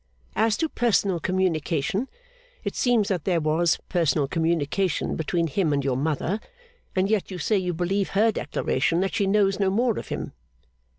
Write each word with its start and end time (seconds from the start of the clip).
As 0.35 0.57
to 0.57 0.67
personal 0.67 1.19
communication: 1.19 2.09
it 2.63 2.75
seems 2.75 3.07
that 3.09 3.23
there 3.23 3.39
was 3.39 3.77
personal 3.87 4.27
communication 4.27 5.15
between 5.15 5.45
him 5.45 5.71
and 5.71 5.85
your 5.85 5.95
mother. 5.95 6.39
And 6.95 7.07
yet 7.07 7.29
you 7.29 7.37
say 7.37 7.59
you 7.59 7.75
believe 7.75 8.09
her 8.17 8.31
declaration 8.31 9.01
that 9.01 9.13
she 9.13 9.27
knows 9.27 9.59
no 9.59 9.69
more 9.69 9.99
of 9.99 10.07
him! 10.07 10.33